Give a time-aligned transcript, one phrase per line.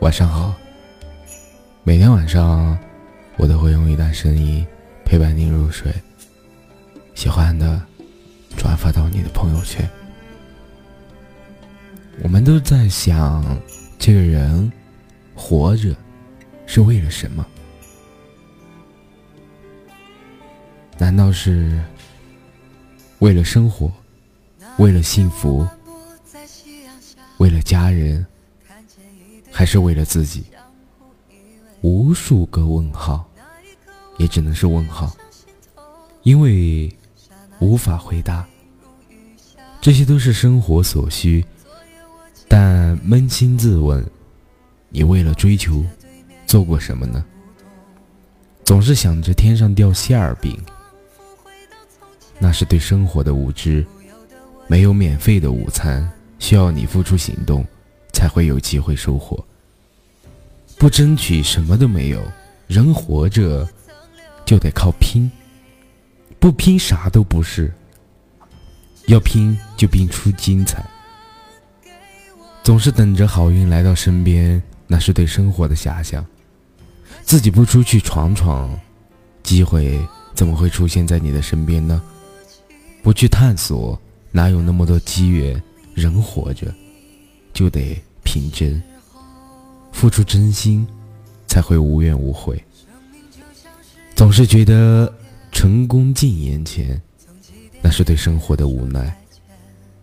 [0.00, 0.54] 晚上好。
[1.82, 2.78] 每天晚上，
[3.36, 4.64] 我都会用一段声音
[5.04, 5.92] 陪伴你入睡。
[7.16, 7.82] 喜欢的，
[8.56, 9.88] 转发到你的朋友圈。
[12.22, 13.44] 我们都在想，
[13.98, 14.72] 这个人
[15.34, 15.92] 活着
[16.64, 17.44] 是为了什么？
[20.96, 21.82] 难道是
[23.18, 23.92] 为了生活，
[24.78, 25.66] 为了幸福，
[27.38, 28.24] 为了家人，
[29.58, 30.44] 还是为了自己？
[31.80, 33.28] 无数个问号，
[34.16, 35.12] 也只能是问号，
[36.22, 36.88] 因为
[37.58, 38.46] 无法回答。
[39.80, 41.44] 这些都是生活所需，
[42.46, 44.08] 但扪心自问，
[44.90, 45.84] 你为了追求
[46.46, 47.24] 做过什么呢？
[48.64, 50.56] 总是想着天上掉馅儿饼。
[52.38, 53.84] 那是对生活的无知，
[54.68, 57.66] 没有免费的午餐，需要你付出行动，
[58.18, 59.38] 才会有机会收获。
[60.76, 62.20] 不争取什么都没有，
[62.66, 63.68] 人活着
[64.44, 65.30] 就得靠拼，
[66.40, 67.72] 不拼啥都不是。
[69.06, 70.84] 要拼就拼出精彩。
[72.64, 76.26] 总是等着好运来到身边，那是对生活的遐想。
[77.22, 78.76] 自己不出去闯闯，
[79.44, 79.96] 机会
[80.34, 82.02] 怎么会出现在你的身边呢？
[83.00, 83.96] 不去探索，
[84.32, 85.62] 哪有那么多机缘？
[85.94, 86.74] 人活着，
[87.58, 88.80] 就得拼真，
[89.90, 90.86] 付出真心，
[91.48, 92.64] 才会无怨无悔。
[94.14, 95.12] 总是觉得
[95.50, 97.02] 成功近眼前，
[97.82, 99.12] 那是对生活的无奈。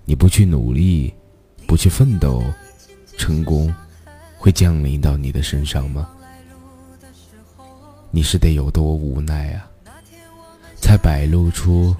[0.03, 1.13] 你不去努力，
[1.65, 2.43] 不去奋斗，
[3.17, 3.73] 成功
[4.37, 6.09] 会降临到你的身上吗？
[8.11, 9.71] 你是得有多无奈啊，
[10.75, 11.95] 才摆露出。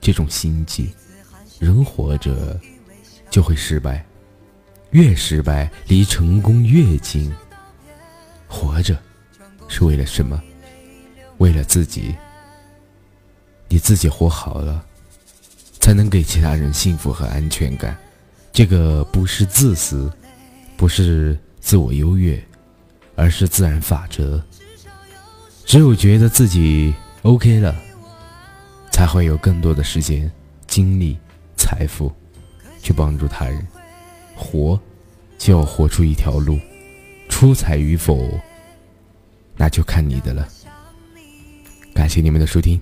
[0.00, 0.94] 这种心计，
[1.58, 2.56] 人活着
[3.28, 4.06] 就会失败，
[4.96, 7.30] 越失败离成功越近。
[8.48, 8.98] 活着
[9.68, 10.42] 是为了什么？
[11.36, 12.14] 为了自己。
[13.68, 14.82] 你自己活好了，
[15.80, 17.94] 才能给其他人幸福和安全感。
[18.54, 20.10] 这个不是自私，
[20.78, 22.42] 不是自我优越，
[23.16, 24.42] 而是自然法则。
[25.66, 27.76] 只有觉得自己 OK 了。
[28.90, 30.32] 才会有更多的时间、
[30.66, 31.18] 精力、
[31.54, 32.10] 财富，
[32.80, 33.62] 去帮助他人。
[34.36, 34.78] 活，
[35.38, 36.58] 就要活出一条路。
[37.28, 38.30] 出彩与否，
[39.56, 40.48] 那就看你的了。
[41.92, 42.80] 感谢你们的收听，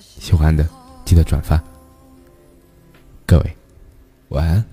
[0.00, 0.68] 喜欢的
[1.04, 1.62] 记得转发。
[3.24, 3.56] 各位，
[4.30, 4.64] 晚安。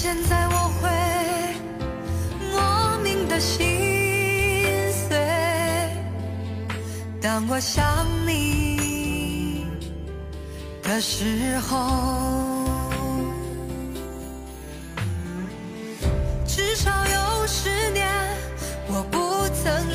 [0.00, 0.88] 现在我会
[2.52, 3.66] 莫名的心
[4.92, 5.18] 碎，
[7.20, 9.66] 当我想你
[10.84, 11.74] 的时候。
[16.46, 18.06] 至少有十年
[18.86, 19.88] 我不曾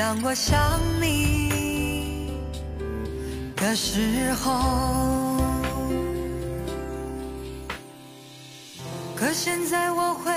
[0.00, 2.32] 当我想你
[3.54, 5.36] 的时候。
[9.14, 10.32] 可现在我会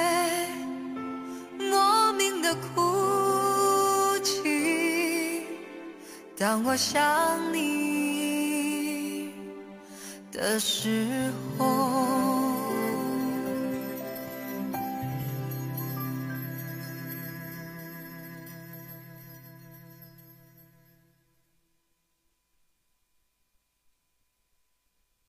[1.57, 5.45] 莫名的哭泣，
[6.37, 7.01] 当我想
[7.53, 9.31] 你
[10.29, 12.32] 的时候。